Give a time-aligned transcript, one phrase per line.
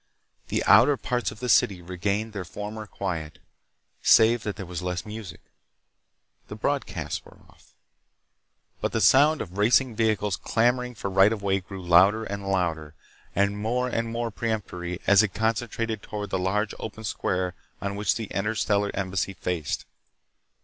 [0.47, 3.37] The outer parts of the city regained their former quiet,
[4.01, 5.41] save that there was less music.
[6.47, 7.75] The broadcasts were off.
[8.79, 12.95] But the sound of racing vehicles clamoring for right of way grew louder and louder,
[13.35, 18.15] and more and more peremptory as it concentrated toward the large open square on which
[18.15, 19.85] the Interstellar Embassy faced.